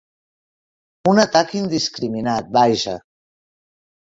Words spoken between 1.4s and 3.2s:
indiscriminat, vaja.